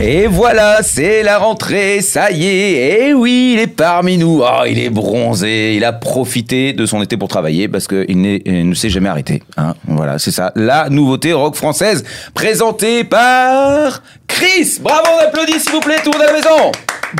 [0.00, 3.08] Et voilà, c'est la rentrée, ça y est.
[3.08, 4.42] Et oui, il est parmi nous.
[4.42, 5.74] Oh, il est bronzé.
[5.76, 9.42] Il a profité de son été pour travailler parce qu'il ne s'est jamais arrêté.
[9.56, 9.74] hein.
[9.86, 10.52] Voilà, c'est ça.
[10.56, 12.04] La nouveauté rock française
[12.34, 14.78] présentée par Chris.
[14.80, 16.72] Bravo, on applaudit s'il vous plaît, monde à la maison.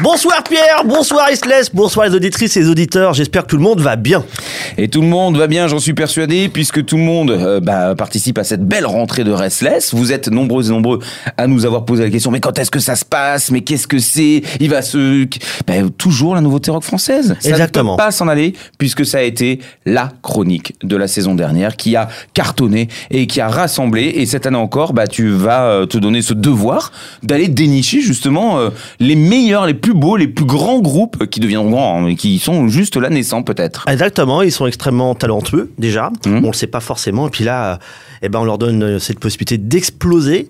[0.02, 3.80] Bonsoir Pierre, bonsoir Isles, bonsoir les auditrices et les auditeurs, j'espère que tout le monde
[3.80, 4.24] va bien.
[4.76, 7.94] Et tout le monde va bien, j'en suis persuadé, puisque tout le monde euh, bah,
[7.94, 9.94] participe à cette belle rentrée de Restless.
[9.94, 10.98] Vous êtes nombreux et nombreux
[11.36, 13.50] à nous avoir posé la question, mais quand est-ce que ça se passe?
[13.52, 14.42] Mais qu'est-ce que c'est?
[14.58, 15.26] Il va se...
[15.66, 17.36] Bah, toujours la nouveauté rock française.
[17.38, 17.92] Ça Exactement.
[17.92, 21.76] ne peut pas s'en aller, puisque ça a été la chronique de la saison dernière
[21.76, 24.02] qui a cartonné et qui a rassemblé.
[24.16, 26.90] Et cette année encore, bah, tu vas euh, te donner ce devoir
[27.22, 31.70] d'aller dénicher justement euh, les meilleurs, les plus beaux, les plus grands groupes qui deviendront
[31.70, 33.84] grands, hein, mais qui sont juste là naissants peut-être.
[33.86, 36.42] Exactement, ils sont extrêmement talentueux déjà, Mhm.
[36.44, 37.78] on le sait pas forcément, et puis là,
[38.22, 40.48] eh ben, on leur donne euh, cette possibilité d'exploser.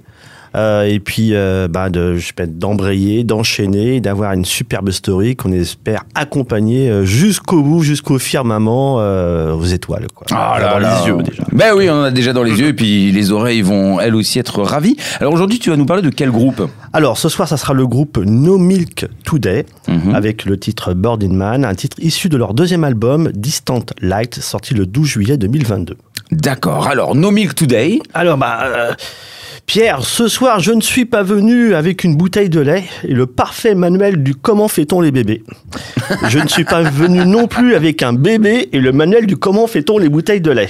[0.55, 5.37] Euh, et puis euh, bah, de je sais pas, d'embrayer, d'enchaîner, d'avoir une superbe story
[5.37, 10.07] qu'on espère accompagner euh, jusqu'au bout, jusqu'au firmament, euh, aux étoiles.
[10.15, 10.27] Quoi.
[10.31, 11.01] Ah dans là là.
[11.01, 11.45] les yeux déjà.
[11.53, 14.15] Ben oui, on en a déjà dans les yeux et puis les oreilles vont elles
[14.15, 14.97] aussi être ravies.
[15.21, 16.63] Alors aujourd'hui, tu vas nous parler de quel groupe?
[16.93, 20.15] Alors ce soir, ça sera le groupe No Milk Today, Mhm.
[20.15, 24.37] avec le titre Bird in Man, un titre issu de leur deuxième album Distant Light,
[24.41, 25.97] sorti le 12 juillet 2022.
[26.31, 26.87] D'accord.
[26.87, 28.01] Alors No Milk Today.
[28.15, 28.93] Alors, bah, euh,
[29.67, 33.25] Pierre, ce soir, je ne suis pas venu avec une bouteille de lait et le
[33.27, 35.43] parfait manuel du comment fait-on les bébés.
[36.29, 39.67] Je ne suis pas venu non plus avec un bébé et le manuel du comment
[39.67, 40.69] fait-on les bouteilles de lait.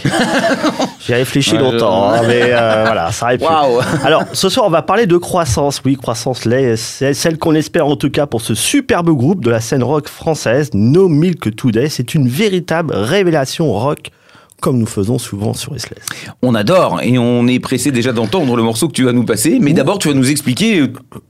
[1.06, 3.42] J'ai réfléchi Ouais, longtemps, je- hein, mais euh, voilà, ça arrive.
[3.42, 3.81] Waouh.
[4.05, 5.83] Alors, ce soir, on va parler de croissance.
[5.84, 9.50] Oui, croissance lait, c'est celle qu'on espère en tout cas pour ce superbe groupe de
[9.50, 11.88] la scène rock française, No Milk Today.
[11.88, 14.10] C'est une véritable révélation rock,
[14.64, 15.98] comme nous faisons souvent sur Restless.
[16.41, 19.58] On adore et on est pressé déjà d'entendre le morceau que tu vas nous passer.
[19.60, 20.86] Mais d'abord, tu vas nous expliquer euh,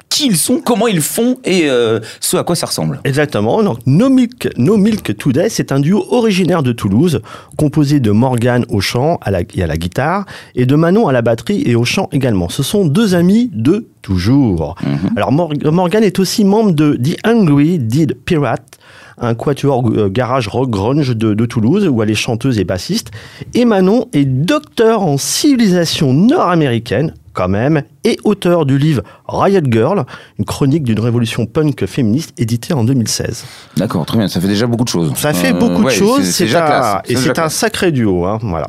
[0.09, 3.01] qui ils sont, comment ils font et euh, ce à quoi ça ressemble.
[3.03, 3.61] Exactement.
[3.65, 7.23] Donc, no Milk, no Milk Today, c'est un duo originaire de Toulouse,
[7.57, 11.13] composé de Morgane au chant à la- et à la guitare, et de Manon à
[11.13, 12.49] la batterie et au chant également.
[12.49, 14.77] Ce sont deux amis de toujours.
[15.17, 18.79] Alors, Mor- Morgane est aussi membre de The Hungry Dead Pirate,
[19.19, 23.11] un quatuor euh, garage rock grunge de, de Toulouse, où elle est chanteuse et bassiste.
[23.55, 29.03] Et Manon est docteur en civilisation nord-américaine, quand même, et auteur du livre
[29.35, 30.05] Riot Girl,
[30.39, 33.45] une chronique d'une révolution punk féministe éditée en 2016.
[33.77, 34.29] D'accord, très bien.
[34.29, 35.13] Ça fait déjà beaucoup de choses.
[35.17, 36.97] Ça fait Euh, beaucoup de choses, c'est- un, classe.
[37.09, 38.25] et c'est un sacré duo.
[38.27, 38.67] Hein, voilà.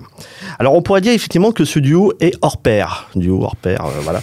[0.59, 3.07] Alors on pourrait dire effectivement que ce duo est hors pair.
[3.15, 4.21] Duo hors pair, euh, voilà.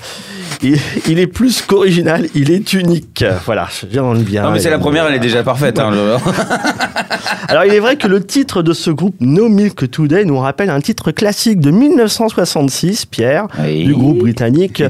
[0.62, 3.25] Il, il est plus qu'original, il est unique.
[3.44, 4.44] Voilà, j'en bien.
[4.44, 5.78] Non mais c'est la première, elle est déjà parfaite.
[5.78, 6.16] hein, le-
[7.48, 10.70] Alors il est vrai que le titre de ce groupe No Milk Today nous rappelle
[10.70, 13.84] un titre classique de 1966, Pierre, Oui.
[13.84, 14.82] du groupe britannique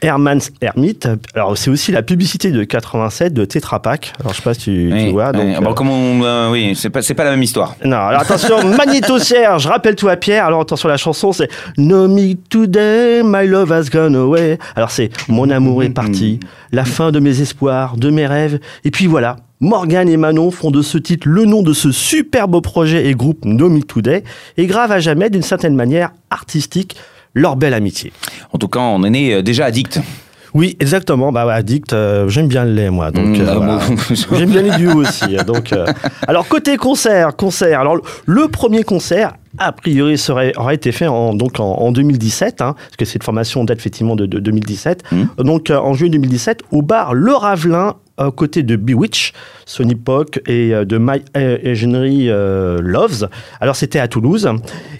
[0.00, 0.95] Herman's Hermit.
[1.34, 4.12] Alors c'est aussi la publicité de 87 de Tetra Pak.
[4.20, 5.30] Alors je sais pas si tu, vois.
[5.32, 5.38] oui.
[5.38, 7.76] Donc, Ah bon, euh, comment on- euh, oui, c'est pas, c'est pas la même histoire.
[7.84, 13.22] Non, alors attention, Magnéto Serge, rappelle-toi Pierre, alors attention, la chanson c'est No me today,
[13.24, 14.58] my love has gone away.
[14.74, 16.40] Alors c'est Mon amour est parti,
[16.72, 19.36] la fin de mes espoirs, de mes rêves, et puis voilà.
[19.60, 23.44] Morgane et Manon font de ce titre le nom de ce superbe projet et groupe
[23.46, 24.22] No Me Today
[24.58, 26.94] et gravent à jamais d'une certaine manière artistique
[27.32, 28.12] leur belle amitié.
[28.52, 30.00] En tout cas, on en est euh, déjà addict.
[30.56, 31.32] Oui, exactement.
[31.32, 33.10] Bah ouais, addict, euh, j'aime bien le lait moi.
[33.10, 33.78] Donc Mmh, euh, ah voilà.
[33.86, 34.36] bon.
[34.38, 35.36] j'aime bien les duos aussi.
[35.46, 35.84] Donc euh,
[36.26, 37.78] alors côté concert, concert.
[37.80, 42.62] Alors le premier concert a priori serait aurait été fait en donc en, en 2017
[42.62, 45.04] hein, parce que cette formation date effectivement de, de 2017.
[45.12, 45.24] Mmh.
[45.42, 49.32] Donc en juillet 2017 au bar Le Ravelin à côté de Bewitch,
[49.66, 51.22] Sony Pock et euh, de My
[51.64, 53.28] Enginery euh, Loves.
[53.60, 54.48] Alors c'était à Toulouse.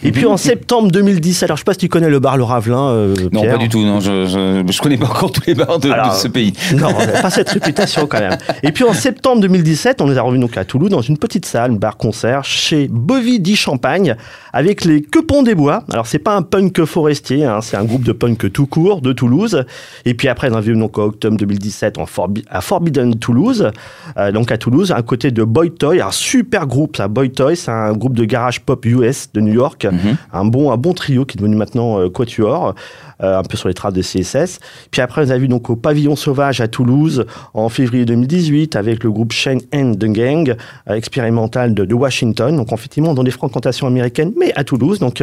[0.03, 2.44] Et puis en septembre 2017, alors je sais pas si tu connais le bar Le
[2.44, 2.88] Ravelin.
[2.91, 3.53] euh, Non, Pierre.
[3.54, 3.81] pas du tout.
[3.82, 6.53] Non, je, je, je connais pas encore tous les bars de, ce pays.
[6.77, 6.89] Non,
[7.22, 8.36] pas cette réputation quand même.
[8.63, 11.47] Et puis en septembre 2017, on les a revenus donc à Toulouse dans une petite
[11.47, 14.16] salle, bar-concert, chez Bovidi Champagne,
[14.53, 15.84] avec les Quepons des Bois.
[15.92, 19.12] Alors c'est pas un punk forestier, hein, c'est un groupe de punk tout court de
[19.12, 19.65] Toulouse.
[20.04, 23.71] Et puis après, on a vu donc en octobre 2017 en Forbi- à Forbidden Toulouse,
[24.17, 27.09] euh, donc à Toulouse, à côté de Boy Toy, un super groupe, ça.
[27.09, 29.87] Boy Toy, c'est un groupe de garage pop US de New York,
[30.33, 32.75] un bon, un bon trio qui est devenu maintenant euh, Quatuor.
[33.23, 34.59] euh, un peu sur les traces de CSS.
[34.91, 37.25] Puis après, on a vu donc au Pavillon Sauvage à Toulouse
[37.55, 40.55] en février 2018 avec le groupe Shane and the Gang
[40.91, 42.55] euh, expérimental de, de Washington.
[42.57, 44.99] Donc effectivement dans des fréquentations américaines, mais à Toulouse.
[44.99, 45.23] Donc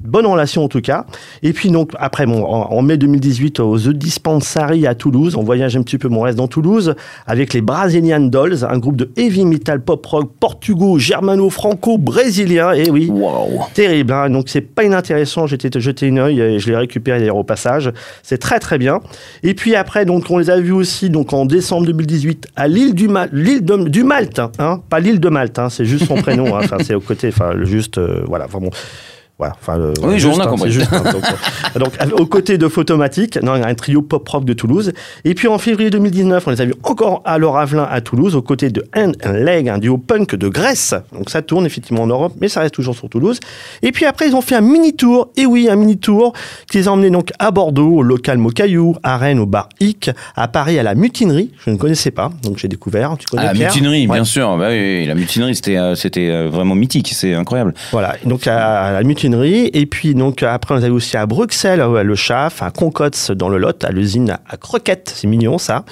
[0.00, 1.06] bonne relation en tout cas.
[1.42, 5.42] Et puis donc après, bon, en, en mai 2018 au The Dispensary à Toulouse, on
[5.42, 6.94] voyage un petit peu, mon reste dans Toulouse
[7.26, 12.72] avec les Brazilian Dolls, un groupe de heavy metal pop rock portugo-germano-franco-brésilien.
[12.72, 13.60] Et oui, Waouh.
[13.74, 14.12] terrible.
[14.12, 14.30] hein.
[14.30, 15.46] Donc c'est pas inintéressant.
[15.46, 17.90] J'étais jeté une œil et je l'ai récupéré d'ailleurs au passage.
[18.22, 19.00] C'est très très bien.
[19.42, 22.94] Et puis après, donc on les a vus aussi donc en décembre 2018 à l'île
[22.94, 25.58] du de- du Malte, hein, pas l'île de Malte.
[25.58, 26.54] hein, c'est juste son prénom.
[26.56, 26.60] hein.
[26.64, 27.28] Enfin c'est au côté.
[27.28, 27.98] Enfin juste.
[27.98, 28.46] euh, voilà.
[28.46, 28.70] Vraiment.
[29.42, 30.70] Voilà, enfin, le- Oui, juste, hein, compris.
[30.70, 31.24] juste, hein, donc,
[31.76, 34.92] euh, donc, avec- aux côtés de Photomatic, non, un trio pop rock de Toulouse.
[35.24, 38.42] Et puis en février 2019, on les a vus encore à Lauravelin à Toulouse, aux
[38.42, 40.94] côtés de Hand and Leg, un duo punk de Grèce.
[41.12, 43.40] Donc ça tourne effectivement en Europe, mais ça reste toujours sur Toulouse.
[43.82, 45.30] Et puis après, ils ont fait un mini tour.
[45.36, 46.34] Et oui, un mini tour
[46.70, 50.10] qui les a emmenés donc à Bordeaux, au local Mocaillou, à Rennes, au bar Hic,
[50.36, 51.50] à Paris, à la Mutinerie.
[51.66, 53.16] Je ne connaissais pas, donc j'ai découvert.
[53.18, 54.14] Tu connais Ah, la Pierre mutinerie, Ouais.
[54.14, 54.56] bien sûr.
[54.56, 57.10] Bah oui, la mutinerie, c'était euh, c'était euh, vraiment mythique.
[57.12, 57.74] C'est incroyable.
[57.90, 59.31] Voilà, donc à, à la mutinerie.
[59.32, 63.58] Et puis donc après, on avait aussi à Bruxelles, le Chaf, à Concotz dans le
[63.58, 65.12] Lot, à l'usine à Croquette.
[65.14, 65.84] C'est mignon ça.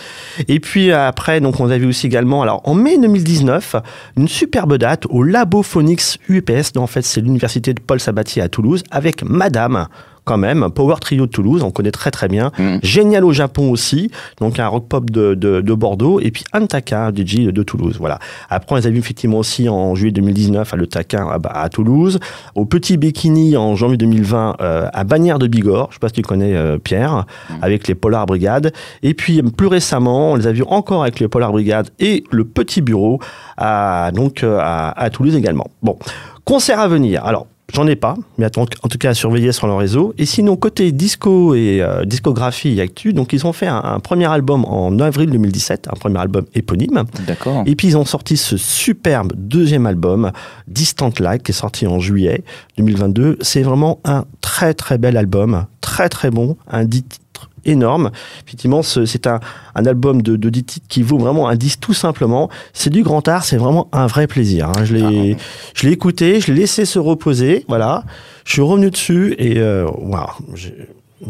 [0.49, 3.77] Et puis après, donc on avait aussi également, alors en mai 2019,
[4.17, 6.77] une superbe date au Labophonics UPS.
[6.77, 9.87] En fait, c'est l'université de Paul Sabatier à Toulouse avec Madame.
[10.31, 12.53] Quand même, Power Trio de Toulouse, on connaît très très bien.
[12.57, 12.79] Mhm.
[12.85, 17.11] Génial au Japon aussi, donc un rock pop de, de, de Bordeaux, et puis Antaka,
[17.11, 17.97] DJ de Toulouse.
[17.99, 18.21] Voilà.
[18.49, 21.69] Après, on les a vus effectivement aussi en juillet 2019 à Le Taquin à, à
[21.69, 22.21] Toulouse,
[22.55, 26.15] au Petit Bikini en janvier 2020 euh, à Bagnères de Bigorre, je sais pas si
[26.15, 27.27] tu connais euh, Pierre,
[27.61, 28.73] avec les Polar Brigades.
[29.03, 32.45] Et puis plus récemment, on les a vus encore avec les Polar Brigades et le
[32.45, 33.19] Petit Bureau
[33.57, 35.67] à, donc, euh, à, à Toulouse également.
[35.83, 35.99] Bon,
[36.45, 37.25] concert à venir.
[37.25, 40.15] Alors, J'en ai pas, mais en tout cas à surveiller sur leur réseau.
[40.19, 44.01] Et sinon, côté disco et euh, discographie et actu, donc ils ont fait un, un
[44.01, 47.05] premier album en avril 2017, un premier album éponyme.
[47.27, 47.63] D'accord.
[47.67, 50.33] Et puis ils ont sorti ce superbe deuxième album,
[50.69, 52.45] Distant Like, qui est sorti en juillet
[52.79, 53.39] 2022.
[53.41, 57.25] C'est vraiment un très très bel album, très très bon, un 10 titres
[57.65, 58.11] énorme.
[58.47, 59.41] Effectivement, ce- c'est un,
[59.75, 62.49] un album de, de 10 titres qui vaut vraiment un 10 tout simplement.
[62.73, 64.69] C'est du grand art, c'est vraiment un vrai plaisir.
[64.69, 64.85] hein.
[64.85, 65.37] Je l'ai
[65.75, 68.05] je l'ai écouté, je l'ai laissé se reposer, voilà.
[68.45, 70.31] Je suis revenu dessus et euh, waouh,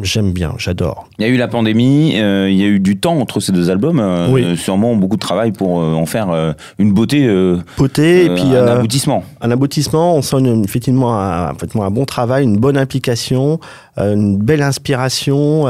[0.03, 1.09] j'aime bien, j'adore.
[1.19, 3.53] Il y a eu la pandémie, euh, il y a eu du temps entre ces
[3.53, 4.01] deux albums.
[4.01, 4.45] euh, Oui.
[4.45, 7.29] euh, sûrement beaucoup de travail pour euh, en faire une beauté,
[7.77, 9.25] Poté et puis un aboutissement.
[9.41, 13.59] un aboutissement, on sent une- effectivement un, effectivement un bon travail, une bonne implication,
[13.97, 15.67] une belle inspiration,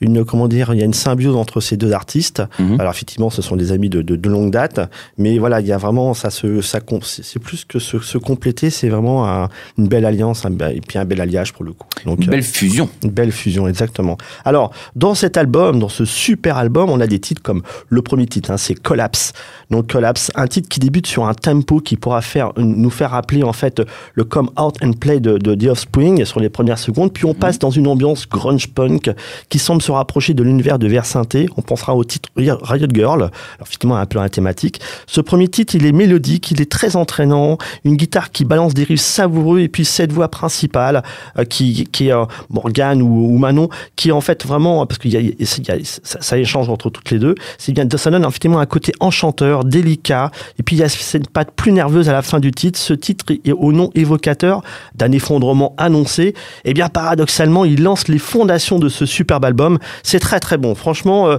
[0.00, 2.42] une comment dire, il y a une symbiose entre ces deux artistes.
[2.58, 2.80] Mhm.
[2.80, 4.80] Alors effectivement, ce sont des amis de, de, de longue date,
[5.18, 8.18] mais voilà, il y a vraiment ça se ça com- c'est plus que se, se
[8.18, 11.72] compléter, c'est vraiment un- une belle alliance un, et puis un bel alliage pour le
[11.72, 11.86] coup.
[12.06, 12.88] Donc Une belle fusion.
[13.02, 14.16] une belle fusion, exactement.
[14.44, 18.26] Alors, dans cet album, dans ce super album, on a des titres comme le premier
[18.26, 19.32] titre, hein, c'est Collapse.
[19.70, 23.42] Donc Collapse, un titre qui débute sur un tempo qui pourra faire, nous faire rappeler
[23.42, 23.82] en fait
[24.14, 27.12] le Come Out and Play de, de The Offspring sur les premières secondes.
[27.12, 29.10] Puis on passe dans une ambiance grunge punk
[29.48, 31.48] qui semble se rapprocher de l'univers de Versinté.
[31.56, 33.30] On pensera au titre Riot Girl, alors
[33.62, 34.80] effectivement un peu la thématique.
[35.06, 38.84] Ce premier titre, il est mélodique, il est très entraînant, une guitare qui balance des
[38.84, 41.02] riffs savoureux et puis cette voix principale
[41.38, 44.98] euh, qui, qui est euh, Morgane ou, ou Manon, qui est en fait vraiment, parce
[44.98, 48.66] qu'il y a, ça, échange entre toutes les deux, c'est bien, ça donne effectivement un
[48.66, 52.40] côté enchanteur, délicat, et puis il y a cette patte plus nerveuse à la fin
[52.40, 52.78] du titre.
[52.78, 54.62] Ce titre est au nom évocateur
[54.94, 56.34] d'un effondrement annoncé.
[56.64, 59.78] Et bien paradoxalement, il lance les fondations de ce superbe album.
[60.02, 60.74] C'est très très bon.
[60.74, 61.38] Franchement, euh,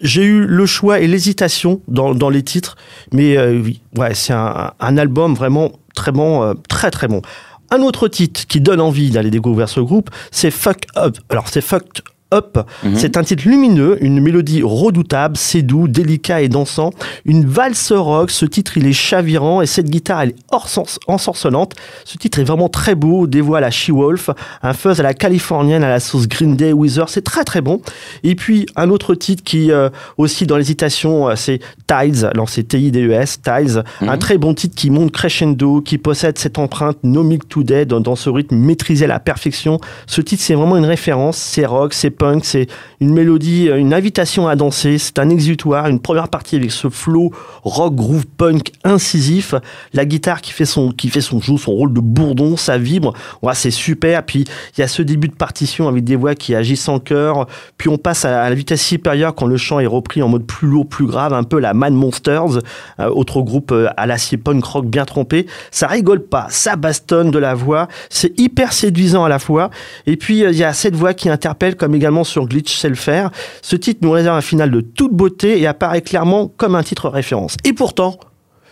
[0.00, 2.76] j'ai eu le choix et l'hésitation dans, les titres,
[3.12, 3.80] mais euh, oui,
[4.14, 7.22] c'est un, un album vraiment très bon, euh, très très bon.
[7.70, 11.18] Un autre titre qui donne envie d'aller découvrir ce groupe, c'est Fuck Up.
[11.28, 12.58] Alors c'est Fucked Up.
[12.94, 16.90] C'est un titre lumineux, une mélodie redoutable, c'est doux, délicat et dansant.
[17.24, 20.98] Une valse rock, ce titre il est chavirant et cette guitare elle est hors sens-
[21.06, 21.74] ensorcelante.
[22.04, 24.30] Ce titre est vraiment très beau, voix à She-Wolf,
[24.62, 27.80] un fuzz à la californienne à la sauce Green Day, Weezer, c'est très très bon.
[28.24, 32.64] Et puis un autre titre qui euh, aussi dans l'hésitation, euh, c'est Tides, alors c'est
[32.64, 37.48] T-I-D-E-S, Tides, un très bon titre qui monte crescendo, qui possède cette empreinte No Milk
[37.48, 39.78] Today dans, dans ce rythme maîtrisé à la perfection.
[40.06, 42.66] Ce titre c'est vraiment une référence, c'est rock, c'est punk, c'est
[43.00, 47.32] une mélodie, une invitation à danser, c'est un exutoire, une première partie avec ce flow
[47.62, 49.54] rock groove punk incisif,
[49.92, 53.14] la guitare qui fait son qui fait son joue son rôle de bourdon, ça vibre,
[53.42, 54.24] ouais, c'est super.
[54.24, 54.44] Puis
[54.76, 57.46] il y a ce début de partition avec des voix qui agissent en chœur,
[57.76, 60.68] puis on passe à la vitesse supérieure quand le chant est repris en mode plus
[60.68, 62.58] lourd, plus grave, un peu la Man Monsters,
[63.00, 65.46] euh, autre groupe euh, à l'acier punk rock bien trompé.
[65.70, 69.70] Ça rigole pas, ça bastonne de la voix, c'est hyper séduisant à la fois.
[70.06, 72.88] Et puis euh, il y a cette voix qui interpelle, comme également sur Glitch Sait
[72.88, 73.30] le faire.
[73.62, 77.08] Ce titre nous réserve un final de toute beauté et apparaît clairement comme un titre
[77.08, 77.56] référence.
[77.64, 78.18] Et pourtant,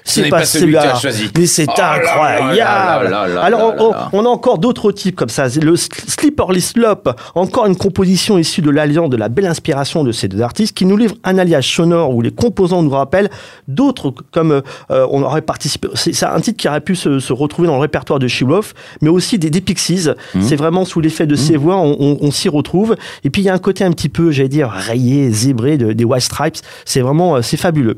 [0.08, 1.00] c'est pas, pas celui que tu as celui-là.
[1.00, 1.30] choisi.
[1.36, 3.10] Mais c'est Oh incroyable.
[3.10, 3.74] là là là Alors,
[4.12, 5.46] on, a encore d'autres types comme ça.
[5.48, 10.12] Le Sl- Slippery Slope, encore une composition issue de l'alliance de la belle inspiration de
[10.12, 13.30] ces deux artistes qui nous livrent un alliage sonore où les composants nous rappellent
[13.68, 15.88] d'autres comme euh, on aurait participé.
[15.94, 19.08] C'est un titre qui aurait pu se, se retrouver dans le répertoire de She-Wolf, mais
[19.08, 20.08] aussi des, des Pixies.
[20.34, 20.42] Mmh.
[20.42, 22.96] C'est vraiment sous l'effet de ces voix, on, on- on s'y retrouve.
[23.24, 25.92] Et puis il y a un côté un petit peu, j'allais dire, rayé, zébré de-
[25.92, 26.56] des White Stripes.
[26.84, 27.96] C'est vraiment, euh, c'est fabuleux.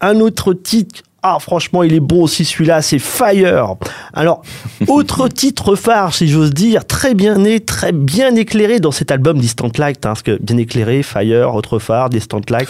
[0.00, 3.74] Un autre titre ah, franchement, il est bon aussi celui-là, c'est Fire.
[4.12, 4.42] Alors,
[4.88, 9.38] autre titre phare, si j'ose dire, très bien né, très bien éclairé dans cet album
[9.38, 12.68] Distant Light, hein, parce que bien éclairé, Fire, autre phare, Distant Light.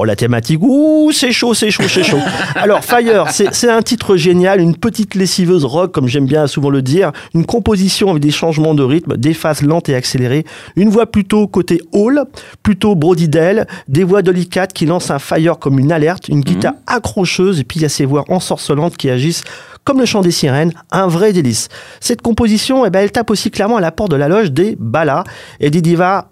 [0.00, 2.20] Oh, la thématique, ouh, c'est chaud, c'est chaud, c'est chaud.
[2.54, 6.82] Alors, Fire, c'est un titre génial, une petite lessiveuse rock, comme j'aime bien souvent le
[6.82, 10.44] dire, une composition avec des changements de rythme, des phases lentes et accélérées,
[10.76, 12.22] une voix plutôt côté hall,
[12.62, 17.58] plutôt Brodidel, des voix délicates qui lancent un Fire comme une alerte, une guitare accrocheuse,
[17.58, 19.42] et puis il y a ces voix ensorcelantes qui agissent
[19.82, 21.70] comme le chant des sirènes, un vrai délice.
[21.98, 24.76] Cette composition, eh ben, elle tape aussi clairement à la porte de la loge des
[24.78, 25.24] Bala
[25.58, 26.28] et des divas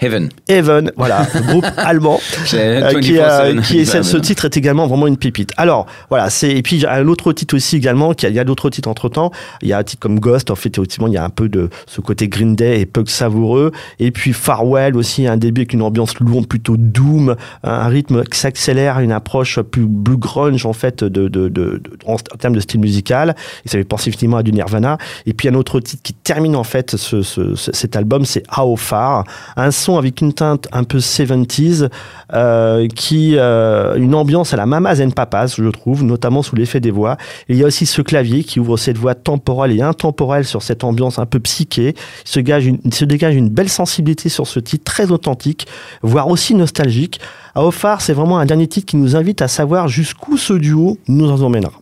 [0.00, 0.28] Heaven.
[0.48, 2.18] Even, voilà, groupe allemand,
[2.54, 3.20] euh, qui, 24/7.
[3.20, 5.52] euh, qui est, ce, titre est également vraiment une pépite.
[5.56, 8.38] Alors, voilà, c'est, et puis a un autre titre aussi également, qui a- il y
[8.38, 9.30] a d'autres titres entre temps.
[9.62, 11.48] Il y a un titre comme Ghost, en fait, effectivement, il y a un peu
[11.48, 13.72] de ce côté Green Day et punk savoureux.
[13.98, 18.38] Et puis Farewell aussi, un début avec une ambiance lourde, plutôt doom, un rythme qui
[18.38, 22.54] s'accélère, une approche plus blue grunge, en fait, de, de, de, de- en, en termes
[22.54, 23.34] de style musical.
[23.64, 24.96] Et ça fait penser effectivement à du Nirvana.
[25.26, 28.42] Et puis un autre titre qui termine, en fait, ce, ce- ce- cet album, c'est
[28.56, 29.24] How Far.
[29.56, 31.88] Un son avec une teinte un peu 70s,
[32.32, 36.80] euh, qui, euh, une ambiance à la Mamas and Papas, je trouve, notamment sous l'effet
[36.80, 37.16] des voix.
[37.48, 40.62] Et il y a aussi ce clavier qui ouvre cette voix temporelle et intemporelle sur
[40.62, 41.94] cette ambiance un peu psyché.
[42.24, 45.66] Il se, gage se dégage une belle sensibilité sur ce titre, très authentique,
[46.02, 47.20] voire aussi nostalgique.
[47.54, 50.98] À Offar, c'est vraiment un dernier titre qui nous invite à savoir jusqu'où ce duo
[51.08, 51.72] nous en emmènera.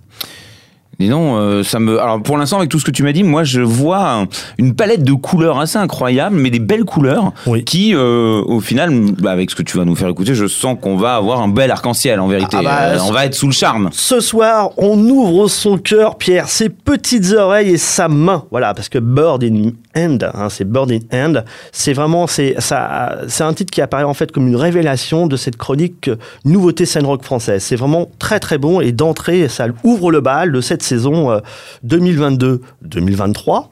[1.00, 2.00] Dis donc, euh, ça me.
[2.00, 4.26] Alors pour l'instant, avec tout ce que tu m'as dit, moi je vois un-
[4.59, 7.62] une palette de couleurs assez incroyable, mais des belles couleurs Oui.
[7.64, 8.90] qui, euh, au final,
[9.21, 11.47] bah, avec ce que tu vas nous faire écouter, je sens qu'on va avoir un
[11.49, 12.57] bel arc-en-ciel en vérité.
[12.59, 13.90] Ah bah, Euh, on va être sous le charme.
[13.93, 18.45] Ce soir, on ouvre son cœur, Pierre, ses petites oreilles et sa main.
[18.50, 23.19] Voilà, parce que Bird in Hand, hein, c'est Bird in Hand, c'est vraiment, c'est, ça,
[23.28, 26.87] c'est un titre qui apparaît en fait comme une révélation de cette chronique euh, nouveauté
[26.87, 27.62] scène rock française.
[27.62, 31.40] C'est vraiment très très bon et d'entrée, ça ouvre le bal de cette saison euh,
[31.87, 32.59] 2022-2023.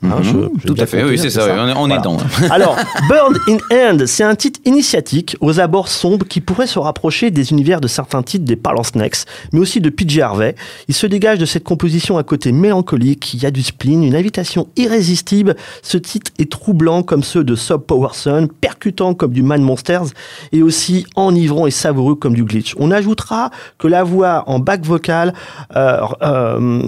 [0.03, 2.17] hein, Mhm, Tout à fait, oui, c'est ça, oui, on est- on est dedans.
[2.51, 2.77] alors,
[3.09, 7.51] Bird in Hand, c'est un titre initiatique aux abords sombres qui pourrait se rapprocher des
[7.53, 10.55] univers de certains titres des Parlants Snakes, mais aussi de PJ Harvey.
[10.89, 14.15] Il se dégage de cette composition à côté mélancolique, il y a du spleen, une
[14.15, 15.57] invitation irrésistible.
[15.83, 20.07] Ce titre est troublant comme ceux de Sub Powerson, percutant comme du Man Monsters
[20.53, 22.75] et aussi enivrant et savoureux comme du Glitch.
[22.79, 25.35] On ajoutera que la voix en back vocal
[25.75, 26.81] euh, euh,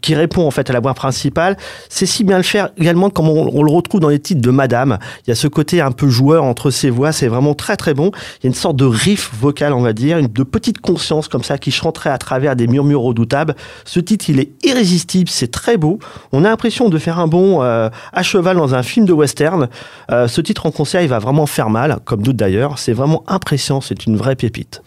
[0.00, 1.56] qui répond en fait à la voix principale,
[1.88, 4.98] c'est si bien le faire également comme on, le retrouve dans les titres de Madame.
[5.26, 7.94] Il y a ce côté un peu joueur entre ces voix, c'est vraiment très très
[7.94, 8.10] bon.
[8.40, 11.28] Il y a une sorte de riff vocal, on va dire, une, de petite conscience
[11.28, 13.54] comme ça qui chanterait à travers des murmures redoutables.
[13.84, 15.98] Ce titre, il est irrésistible, c'est très beau.
[16.32, 19.68] On a l'impression de faire un bond euh, à cheval dans un film de western.
[20.10, 22.78] Euh, ce titre en concert, il va vraiment faire mal, comme d'autres d'ailleurs.
[22.78, 24.82] C'est vraiment impressionnant, c'est une vraie pépite.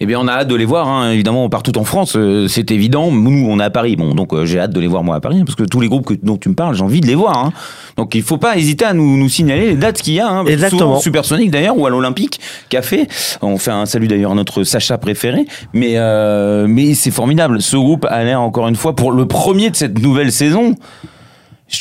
[0.00, 2.72] Eh bien, on a hâte de les voir, hein, évidemment, partout en France, euh, c'est
[2.72, 3.12] évident.
[3.12, 5.20] Nous, on est à Paris, bon, donc euh, j'ai hâte de les voir moi à
[5.20, 7.14] Paris, parce que tous les groupes que- dont tu me parles, j'ai envie de les
[7.14, 7.38] voir.
[7.38, 7.52] hein.
[7.96, 10.28] Donc il faut pas hésiter à nous, nous signaler les dates qu'il y a.
[10.28, 10.98] Hein, Exactement.
[10.98, 13.06] Supersonic d'ailleurs, ou à l'Olympique Café.
[13.40, 15.46] On fait un salut d'ailleurs à notre Sacha préféré.
[15.72, 15.94] Mais,
[16.66, 17.62] mais c'est formidable.
[17.62, 20.74] Ce groupe a l'air, encore une fois, pour le premier de cette nouvelle saison.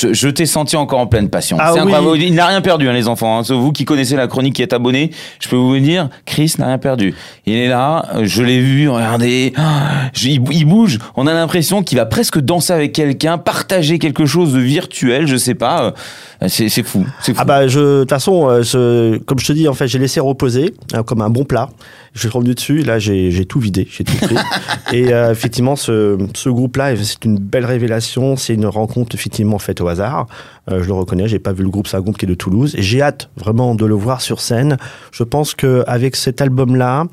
[0.01, 1.57] Je, je t'ai senti encore en pleine passion.
[1.59, 2.25] Ah oui.
[2.27, 3.39] Il n'a rien perdu, hein, les enfants.
[3.39, 3.43] hein.
[3.47, 6.77] Vous qui connaissez la chronique, qui êtes abonné, je peux vous dire, Chris n'a rien
[6.77, 7.13] perdu.
[7.45, 9.53] Il est là, je l'ai vu, regardez,
[10.13, 10.99] je- il, bouge.
[11.15, 15.37] On a l'impression qu'il va presque danser avec quelqu'un, partager quelque chose de virtuel, je
[15.37, 15.93] sais pas.
[16.41, 17.33] euh, C'est fou, fou.
[17.37, 20.19] Ah bah de toute façon euh, je- comme je te dis en fait j'ai laissé
[20.19, 21.69] reposer euh, comme un bon plat.
[22.13, 24.35] Je suis revenu dessus et là j'ai tout vidé, j'ai tout pris.
[24.93, 29.57] et euh, effectivement ce, ce groupe là c'est une belle révélation, c'est une rencontre effectivement
[29.57, 30.27] faite au hasard.
[30.71, 32.73] Euh, je le reconnais, j'ai pas vu le groupe, groupe qui est de Toulouse.
[32.77, 34.77] Et j'ai hâte vraiment de le voir sur scène.
[35.11, 37.05] Je pense qu'avec cet album-là,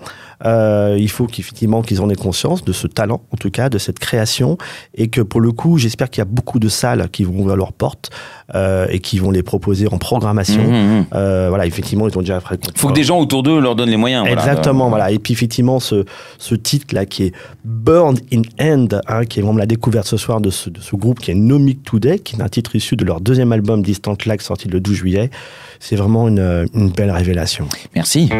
[0.47, 3.79] euh, il faut qu'effectivement qu'ils en aient conscience de ce talent, en tout cas, de
[3.79, 4.57] cette création,
[4.95, 7.57] et que pour le coup, j'espère qu'il y a beaucoup de salles qui vont ouvrir
[7.57, 8.11] leurs portes
[8.55, 10.62] euh, et qui vont les proposer en programmation.
[10.62, 11.05] Mhm, mhm.
[11.15, 12.61] Euh, voilà, effectivement, ils ont déjà fait.
[12.77, 14.27] Faut que des gens autour d'eux leur donnent les moyens.
[14.27, 15.11] Exactement, voilà.
[15.11, 16.05] Et puis effectivement, ce,
[16.39, 17.33] ce titre-là qui est
[17.65, 20.97] Burned in End, hein, qui est vraiment la découverte ce soir de ce, de ce
[20.97, 24.16] groupe qui est Nomic Today, qui est un titre issu de leur deuxième album Distant
[24.26, 25.30] Lag sorti le 12 juillet.
[25.78, 27.69] C'est vraiment une, une belle révélation.
[27.95, 28.30] Merci.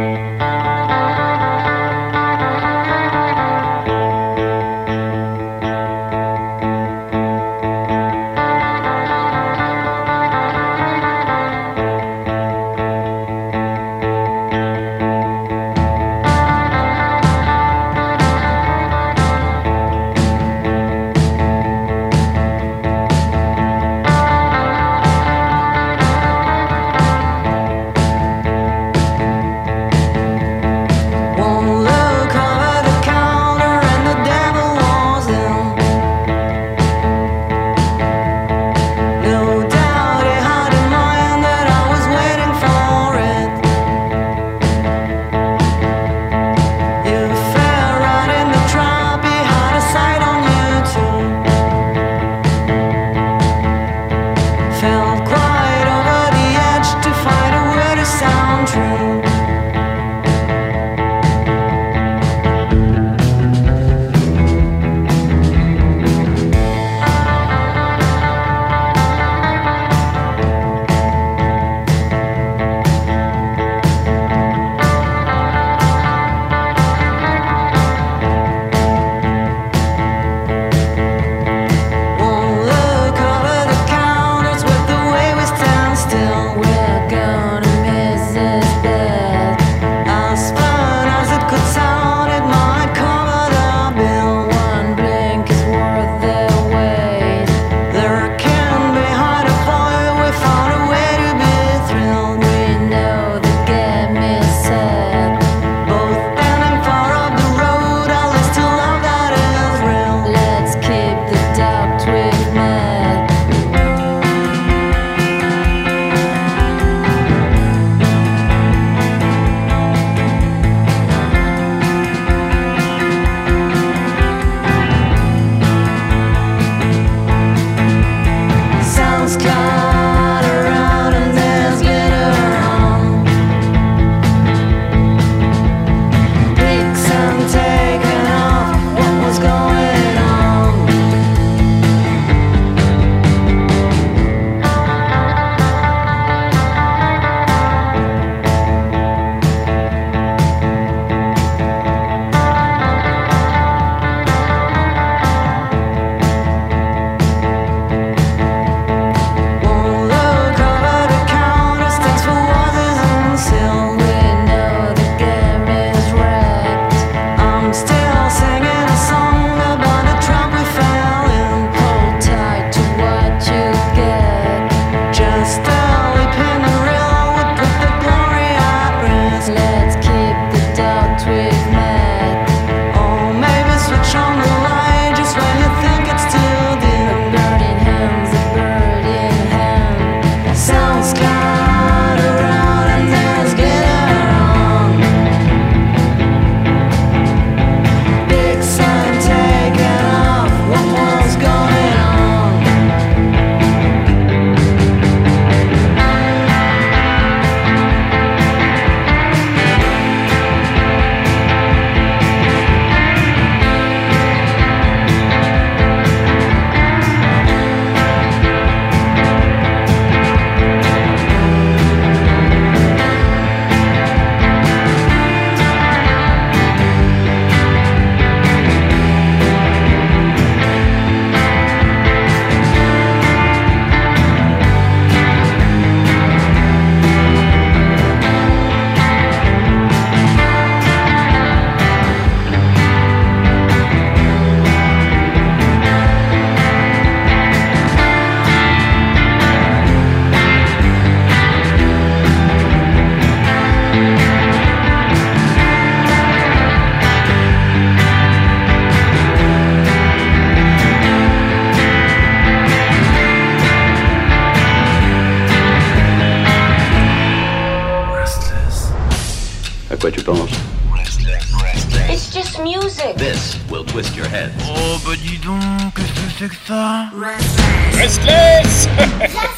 [273.91, 274.53] Twist your head.
[274.69, 275.61] Oh bah dis donc,
[275.97, 277.11] qu'est-ce que c'est que ça?
[277.13, 278.89] Restless Restless.